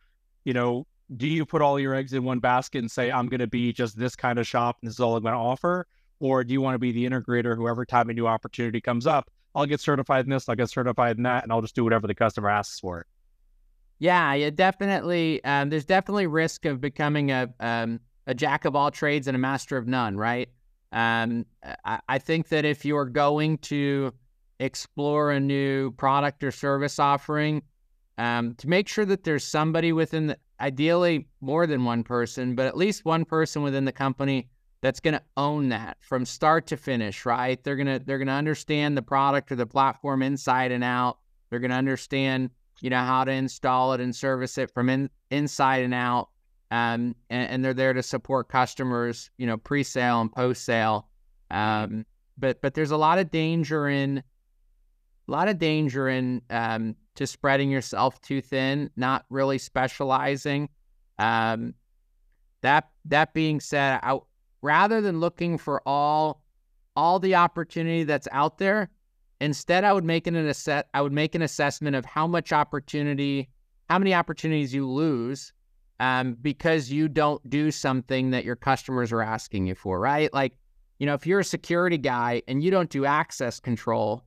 [0.43, 3.39] you know, do you put all your eggs in one basket and say, I'm going
[3.39, 5.87] to be just this kind of shop and this is all I'm going to offer?
[6.19, 9.07] Or do you want to be the integrator who every time a new opportunity comes
[9.07, 11.83] up, I'll get certified in this, I'll get certified in that, and I'll just do
[11.83, 13.05] whatever the customer asks for?
[13.99, 15.43] Yeah, yeah, definitely.
[15.43, 19.39] Um, there's definitely risk of becoming a um, a jack of all trades and a
[19.39, 20.49] master of none, right?
[20.91, 21.45] Um,
[21.85, 24.13] I, I think that if you're going to
[24.59, 27.63] explore a new product or service offering,
[28.17, 32.67] um, to make sure that there's somebody within the, ideally more than one person, but
[32.67, 34.47] at least one person within the company
[34.81, 37.63] that's going to own that from start to finish, right?
[37.63, 41.19] They're going to they're going to understand the product or the platform inside and out.
[41.49, 42.49] They're going to understand,
[42.81, 46.29] you know, how to install it and service it from in, inside and out
[46.71, 51.05] um, and, and, they're there to support customers, you know, pre-sale and post-sale.
[51.51, 52.05] Um,
[52.37, 54.23] but but there's a lot of danger in
[55.27, 60.69] a lot of danger in um, spreading yourself too thin, not really specializing.
[61.19, 61.75] Um,
[62.61, 64.17] that that being said, I,
[64.61, 66.41] rather than looking for all
[66.95, 68.89] all the opportunity that's out there,
[69.41, 73.49] instead I would make an assess I would make an assessment of how much opportunity,
[73.89, 75.51] how many opportunities you lose
[76.01, 80.33] um, because you don't do something that your customers are asking you for, right?
[80.33, 80.53] Like,
[80.97, 84.23] you know, if you're a security guy and you don't do access control,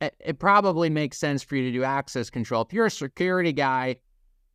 [0.00, 2.62] it, it probably makes sense for you to do access control.
[2.62, 3.96] If you're a security guy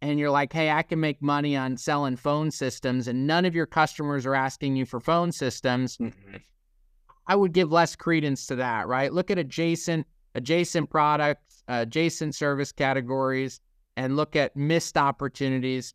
[0.01, 3.53] and you're like, hey, I can make money on selling phone systems and none of
[3.53, 6.37] your customers are asking you for phone systems, mm-hmm.
[7.27, 9.11] I would give less credence to that, right?
[9.11, 13.59] Look at adjacent adjacent products, uh, adjacent service categories
[13.97, 15.93] and look at missed opportunities.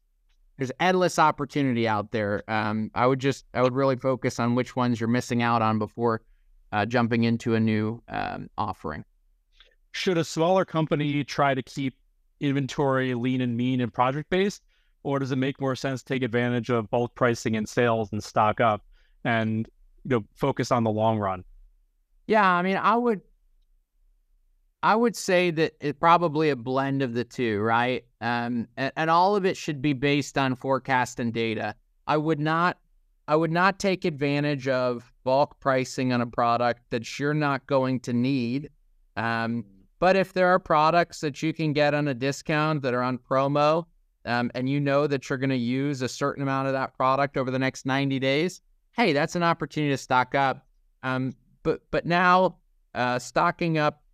[0.57, 2.43] There's endless opportunity out there.
[2.49, 5.79] Um, I would just, I would really focus on which ones you're missing out on
[5.79, 6.23] before
[6.73, 9.05] uh, jumping into a new um, offering.
[9.93, 11.95] Should a smaller company try to keep
[12.41, 14.63] inventory lean and mean and project based,
[15.03, 18.23] or does it make more sense to take advantage of bulk pricing and sales and
[18.23, 18.83] stock up
[19.25, 19.69] and
[20.05, 21.45] you know focus on the long run?
[22.27, 23.21] Yeah, I mean, I would
[24.87, 28.05] I would say that it's probably a blend of the two, right?
[28.20, 31.75] Um, and, and all of it should be based on forecast and data.
[32.07, 32.79] I would not,
[33.27, 37.99] I would not take advantage of bulk pricing on a product that you're not going
[37.99, 38.70] to need.
[39.16, 39.64] Um,
[39.99, 43.18] but if there are products that you can get on a discount that are on
[43.18, 43.87] promo,
[44.25, 47.37] um, and you know that you're going to use a certain amount of that product
[47.37, 48.61] over the next 90 days,
[48.92, 50.64] hey, that's an opportunity to stock up.
[51.03, 52.59] Um, but but now
[52.94, 54.05] uh, stocking up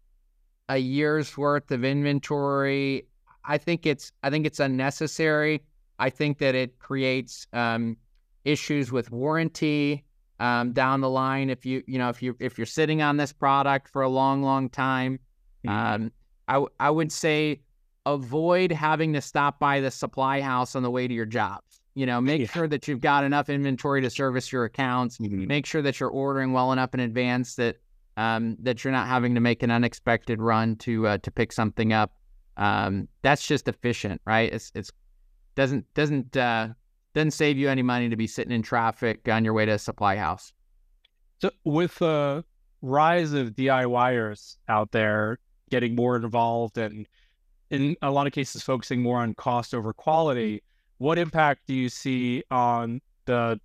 [0.68, 3.06] a year's worth of inventory.
[3.44, 5.62] I think it's I think it's unnecessary.
[5.98, 7.96] I think that it creates um,
[8.44, 10.04] issues with warranty
[10.40, 11.50] um, down the line.
[11.50, 14.42] If you you know if you if you're sitting on this product for a long
[14.42, 15.18] long time,
[15.66, 16.04] mm-hmm.
[16.04, 16.12] um,
[16.48, 17.60] I I would say
[18.06, 21.60] avoid having to stop by the supply house on the way to your job.
[21.94, 22.46] You know, make Yeah.
[22.46, 25.20] sure that you've got enough inventory to service your accounts.
[25.20, 27.76] Make sure that you're ordering well enough in advance that
[28.16, 31.92] um, that you're not having to make an unexpected run to uh, to pick something
[31.92, 32.14] up.
[32.56, 34.52] Um, that's just efficient, right?
[34.52, 34.90] It's it's
[35.54, 36.68] doesn't doesn't uh,
[37.14, 39.78] doesn't save you any money to be sitting in traffic on your way to a
[39.78, 40.52] supply house.
[41.40, 42.44] So with the
[42.82, 45.38] rise of DIYers out there
[45.70, 47.06] getting more involved and
[47.70, 50.62] in a lot of cases focusing more on cost over quality,
[50.98, 53.58] what impact do you see on the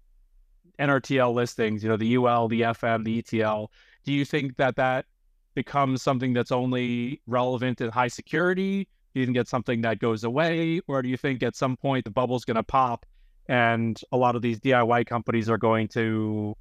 [0.79, 3.69] NRTL listings, you know, the UL, the FM, the ETL?
[4.07, 5.05] Do you think that that
[5.53, 8.87] becomes something that's only relevant in high security?
[9.13, 10.79] Do you think it's something that goes away?
[10.87, 13.05] Or do you think at some point the bubble's going to pop
[13.49, 16.55] and a lot of these DIY companies are going to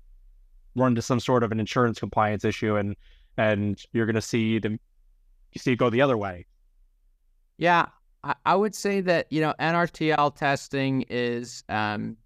[0.74, 2.96] run to some sort of an insurance compliance issue and
[3.38, 4.80] and you're going to see them
[5.52, 6.44] you see it go the other way
[7.58, 7.86] Yeah,
[8.24, 12.16] I, I would say that you know NRTL testing is um,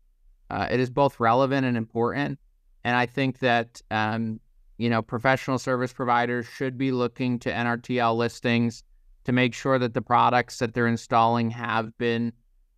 [0.48, 2.38] uh, it is both relevant and important,
[2.84, 4.40] and I think that um,
[4.80, 8.82] you know professional service providers should be looking to NRTL listings
[9.24, 12.32] to make sure that the products that they're installing have been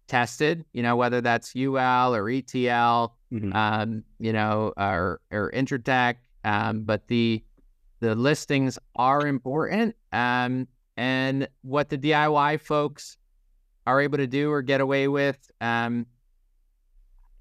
[0.09, 0.65] tested.
[0.73, 3.17] You know whether that's UL or ETL,
[3.53, 7.45] um, you know, or or Intertek, um, but the
[8.01, 9.95] the listings are important.
[10.13, 13.17] Um, and what the DIY folks
[13.87, 16.07] are able to do or get away with, um,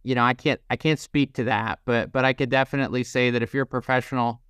[0.04, 3.32] you know, I can't I can't speak to that, but but I could definitely say
[3.32, 4.41] that if you're a professional,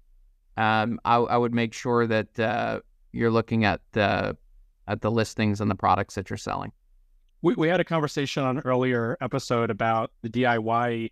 [0.61, 2.81] um, I, I would make sure that uh,
[3.13, 4.37] you're looking at the
[4.87, 6.71] at the listings and the products that you're selling.
[7.41, 11.11] we, we had a conversation on an earlier episode about the diy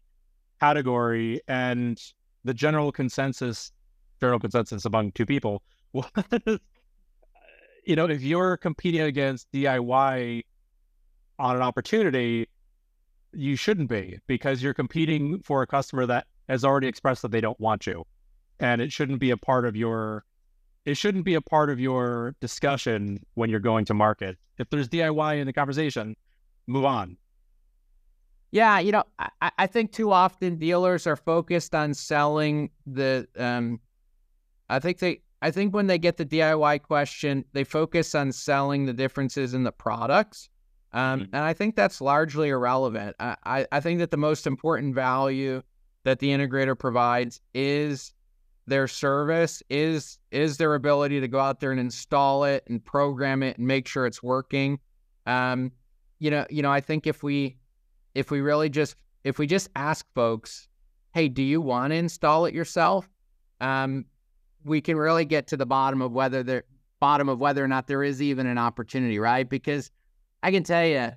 [0.60, 2.00] category and
[2.44, 3.72] the general consensus
[4.20, 6.06] general consensus among two people was
[7.86, 10.44] you know if you're competing against diy
[11.40, 12.48] on an opportunity
[13.34, 17.42] you shouldn't be because you're competing for a customer that has already expressed that they
[17.42, 18.06] don't want you
[18.60, 20.26] and it shouldn't be a part of your
[20.86, 24.90] it shouldn't be a part of your discussion when you're going to market if there's
[24.90, 26.16] diy in the conversation
[26.68, 27.18] move on
[28.52, 33.28] Yeah, you know, I, I think too often dealers are focused on selling the.
[33.38, 33.80] Um,
[34.70, 35.22] I think they.
[35.42, 39.64] I think when they get the DIY question, they focus on selling the differences in
[39.64, 40.50] the products,
[40.94, 41.30] um, Mhm.
[41.32, 43.16] and I think that's largely irrelevant.
[43.20, 45.62] I, I, I think that the most important value
[46.04, 48.14] that the integrator provides is
[48.70, 53.44] their service, is is their ability to go out there and install it and program
[53.44, 54.80] it and make sure it's working.
[55.26, 55.72] Um,
[56.20, 57.58] you know, you know, I think if we
[58.16, 60.68] if we really just if we just ask folks,
[61.14, 63.10] hey, do you want to install it yourself?
[63.62, 64.06] Um,
[64.64, 66.64] we can really get to the bottom of whether there
[67.00, 69.50] bottom of whether or not there is even an opportunity, right?
[69.50, 69.92] Because
[70.44, 71.12] I can tell you,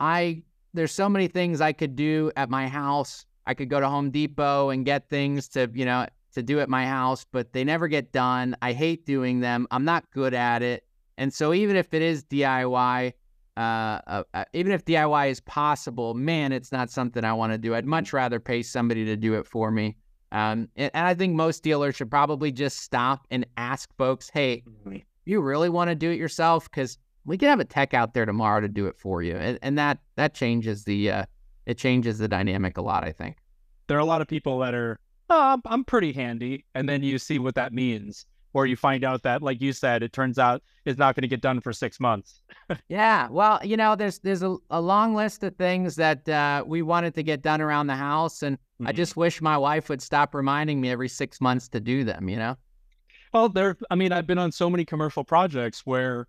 [0.00, 0.42] I
[0.74, 3.24] there's so many things I could do at my house.
[3.46, 6.06] I could go to Home Depot and get things to you know
[6.38, 8.56] to do at my house, but they never get done.
[8.62, 9.66] I hate doing them.
[9.70, 10.84] I'm not good at it,
[11.18, 13.12] and so even if it is DIY,
[13.56, 17.58] uh, uh, uh, even if DIY is possible, man, it's not something I want to
[17.58, 17.74] do.
[17.74, 19.96] I'd much rather pay somebody to do it for me.
[20.30, 24.62] Um, and, and I think most dealers should probably just stop and ask folks, hey,
[25.24, 26.70] you really want to do it yourself?
[26.70, 29.58] Because we can have a tech out there tomorrow to do it for you, and,
[29.60, 31.24] and that that changes the uh,
[31.66, 33.04] it changes the dynamic a lot.
[33.04, 33.36] I think.
[33.88, 37.02] there are a lot of people that are oh, I'm, I'm pretty handy and then
[37.02, 40.38] you see what that means or you find out that like you said it turns
[40.38, 42.40] out it's not going to get done for six months
[42.88, 46.82] Yeah, well, you know, there's there's a, a long list of things that uh, we
[46.82, 48.96] wanted to get done around the house, and I Mhm.
[48.96, 52.28] just wish my wife would stop reminding me every six months to do them.
[52.28, 52.56] You know.
[53.32, 56.26] well there i mean i've been on so many commercial projects where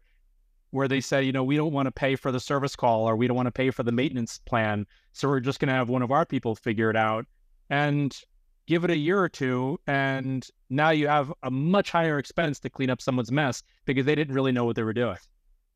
[0.71, 3.15] where they say you know we don't want to pay for the service call or
[3.15, 5.89] we don't want to pay for the maintenance plan so we're just going to have
[5.89, 7.25] one of our people figure it out
[7.69, 8.21] and
[8.69, 12.69] give it a year or two and now you have a much higher expense to
[12.69, 15.17] clean up someone's mess because they didn't really know what they were doing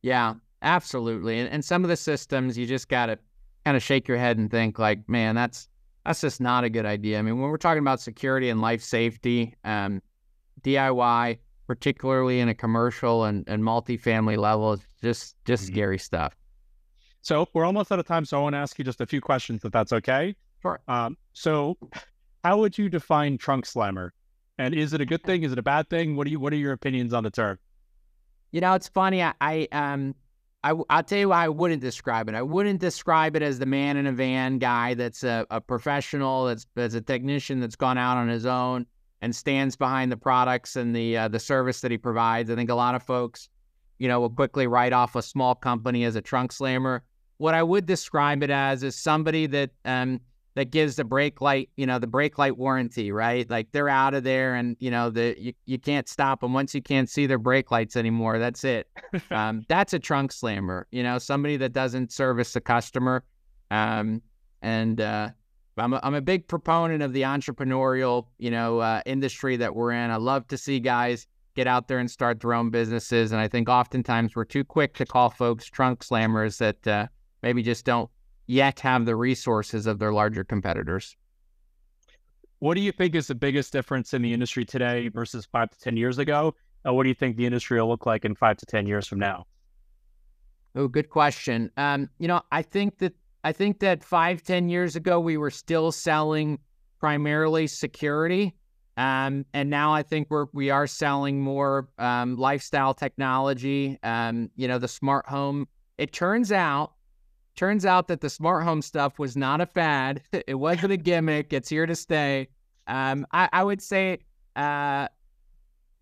[0.04, 1.40] Yeah, absolutely.
[1.40, 3.18] And and some of the systems you just gotta
[3.66, 5.68] kind of shake your head and think like, man, that's
[6.06, 7.18] that's just not a good idea.
[7.18, 10.02] I mean, when we're talking about security and life safety, um,
[10.62, 15.68] DIY, particularly in a commercial and, and multifamily level, is just just Mhm.
[15.74, 16.36] scary stuff.
[17.22, 18.26] So we're almost out of time.
[18.26, 20.36] So I want to ask you just a few questions, if that's okay.
[20.62, 20.80] Sure.
[20.88, 21.78] Um, so,
[22.44, 24.14] how would you define trunk slammer?
[24.58, 25.44] And is it a good thing?
[25.44, 26.16] Is it a bad thing?
[26.16, 27.58] What do you What are your opinions on the term?
[28.52, 29.24] You know, it's funny.
[29.24, 30.14] I, I um,
[30.64, 32.36] I I'll tell you why I wouldn't describe it.
[32.36, 36.46] I wouldn't describe it as the man in a van guy that's a, a professional,
[36.46, 38.86] that's that's a technician that's gone out on his own
[39.22, 42.52] and stands behind the products and the uh, the service that he provides.
[42.52, 43.50] I think a lot of folks
[44.04, 47.04] you know, will quickly write off a small company as a trunk slammer.
[47.38, 50.20] What I would describe it as is somebody that um,
[50.56, 53.50] that gives the brake light, you know, the brake light warranty, right?
[53.50, 56.76] Like they're out of there, and you know, the you, you can't stop them once
[56.76, 58.38] you can't see their brake lights anymore.
[58.38, 58.88] That's it.
[59.32, 60.88] um, that's a trunk slammer.
[60.92, 63.24] You know, somebody that doesn't service the customer.
[63.72, 64.22] Um,
[64.62, 65.30] and uh,
[65.78, 69.92] I'm a, I'm a big proponent of the entrepreneurial, you know, uh, industry that we're
[69.92, 70.12] in.
[70.12, 71.26] I love to see guys
[71.56, 74.94] get out there and start their own businesses, and I think oftentimes we're too quick
[74.96, 77.08] to call folks trunk slammers that uh,
[77.42, 78.10] maybe just don't
[78.48, 81.16] yet have the resources of their larger competitors.
[82.60, 85.80] What do you think is the biggest difference in the industry today versus five to
[85.80, 86.56] 10 years ago?
[86.86, 89.08] Uh, what do you think the industry will look like in five to 10 years
[89.08, 89.46] from now?
[90.76, 91.70] Oh, good question.
[91.78, 93.14] Um, you know, I think that
[93.44, 96.60] I think that five, ten years ago we were still selling
[97.00, 98.56] primarily security.
[98.96, 104.00] Um, and now I think we're we are selling more um, lifestyle technology.
[104.02, 105.68] Um, you know, the smart home.
[105.98, 106.94] It turns out
[107.56, 110.22] Turns out that the smart home stuff was not a fad.
[110.48, 111.54] It wasn't a gimmick.
[111.54, 112.48] It's here to stay.
[112.88, 114.20] Um, I, I, would say
[114.56, 115.08] uh,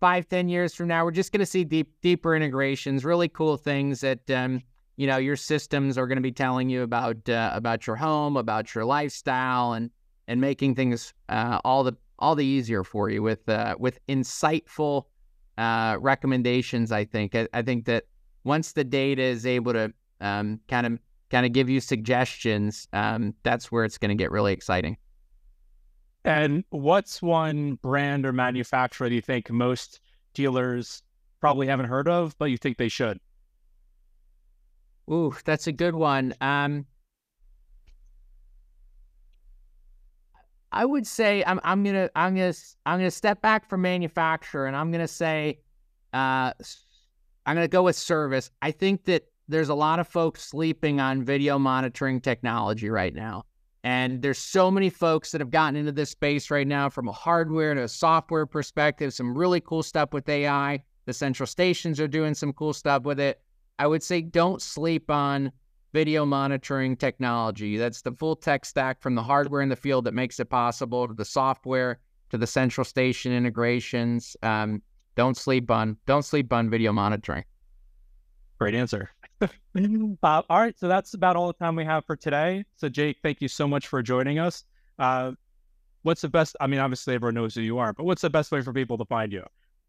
[0.00, 3.56] five, ten years from now, we're just going to see deep, deeper integrations, really cool
[3.56, 4.62] things that um,
[4.96, 8.36] you know your systems are going to be telling you about uh, about your home,
[8.36, 9.90] about your lifestyle, and
[10.28, 15.04] and making things uh, all the all the easier for you with uh, with insightful
[15.58, 16.90] uh, recommendations.
[16.90, 18.04] I think I, I, think that
[18.44, 20.98] once the data is able to um, kind of
[21.32, 24.98] kind of give you suggestions, um, that's where it's going to get really exciting.
[26.24, 30.00] And what's one brand or manufacturer do you think most
[30.34, 31.02] dealers
[31.40, 33.18] probably haven't heard of, but you think they should?
[35.10, 36.34] Ooh, that's a good one.
[36.40, 36.86] Um,
[40.70, 42.54] I would say I'm I'm gonna I'm gonna
[42.86, 45.58] I'm gonna step back from manufacturer and I'm gonna say
[46.14, 46.52] uh,
[47.44, 48.50] I'm gonna go with service.
[48.62, 53.44] I think that there's a lot of folks sleeping on video monitoring technology right now.
[53.84, 57.12] And there's so many folks that have gotten into this space right now from a
[57.12, 60.82] hardware to a software perspective, some really cool stuff with AI.
[61.04, 63.40] The central stations are doing some cool stuff with it.
[63.78, 65.50] I would say don't sleep on
[65.92, 67.76] video monitoring technology.
[67.76, 71.08] That's the full tech stack from the hardware in the field that makes it possible
[71.08, 71.98] to the software
[72.30, 74.36] to the central station integrations.
[74.42, 74.80] Um,
[75.16, 77.44] don't sleep on don't sleep on video monitoring.
[78.58, 79.10] Great answer.
[79.42, 82.64] Uh, all right, so that's about all the time we have for today.
[82.76, 84.64] So, Jake, thank you so much for joining us.
[84.98, 85.32] Uh,
[86.02, 86.56] what's the best?
[86.60, 88.98] I mean, obviously, everyone knows who you are, but what's the best way for people
[88.98, 89.44] to find you?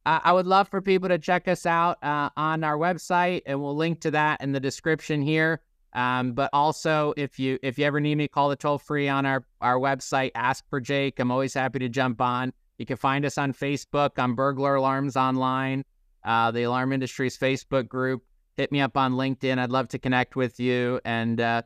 [0.06, 3.62] Uh, I would love for people to check us out uh, on our website, and
[3.62, 5.62] we'll link to that in the description here.
[5.94, 9.26] Um, but also, if you if you ever need me, call the toll free on
[9.26, 10.32] our our website.
[10.36, 11.20] Ask for Jake.
[11.20, 12.52] I'm always happy to jump on.
[12.80, 15.86] You can find us on Facebook on Burglar Alarms Online,
[16.26, 18.24] uh, the alarm industry's Facebook group
[18.58, 19.58] hit me up on LinkedIn.
[19.58, 21.62] I'd love to connect with you and uh,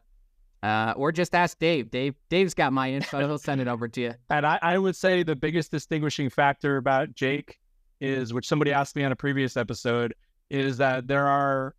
[0.64, 1.92] uh, or just ask Dave.
[1.92, 3.20] Dave Dave's got my info.
[3.28, 4.14] He'll send it over to you.
[4.30, 7.60] And I, I would say the biggest distinguishing factor about Jake
[8.02, 10.14] is, which somebody asked me on a previous episode,
[10.50, 11.76] is that there are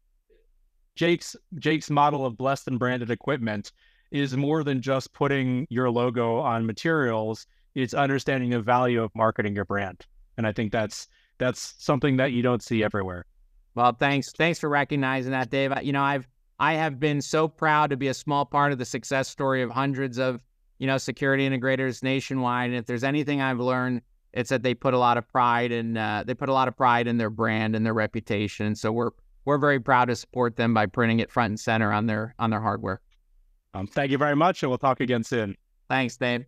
[0.95, 3.73] Jake's Jake's model of blessed and branded equipment
[4.11, 7.47] is more than just putting your logo on materials.
[7.75, 10.07] It's understanding the value of marketing your brand,
[10.37, 13.27] and I think that's that's something that you don't see everywhere.
[13.79, 14.33] Well, thanks.
[14.33, 15.73] Thanks for recognizing that, Dave.
[15.85, 16.27] You know, I've
[16.59, 19.71] I have been so proud to be a small part of the success story of
[19.71, 20.41] hundreds of,
[20.81, 22.71] you know, security integrators nationwide.
[22.71, 24.03] And if there's anything I've learned,
[24.33, 26.77] it's that they put a lot of pride and uh, they put a lot of
[26.77, 28.75] pride in their brand and their reputation.
[28.75, 29.11] So we're
[29.45, 32.51] we're very proud to support them by printing it front and center on their on
[32.51, 33.01] their hardware.
[33.75, 35.57] Um, thank you very much, and we'll talk again soon.
[35.89, 36.47] Thanks, Dave.